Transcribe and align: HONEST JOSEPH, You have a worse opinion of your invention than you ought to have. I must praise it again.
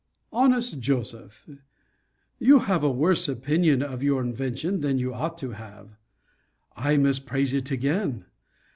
HONEST 0.31 0.79
JOSEPH, 0.79 1.47
You 2.39 2.57
have 2.61 2.83
a 2.83 2.89
worse 2.89 3.29
opinion 3.29 3.83
of 3.83 4.01
your 4.01 4.19
invention 4.23 4.79
than 4.81 4.97
you 4.97 5.13
ought 5.13 5.37
to 5.37 5.51
have. 5.51 5.95
I 6.75 6.97
must 6.97 7.27
praise 7.27 7.53
it 7.53 7.69
again. 7.69 8.25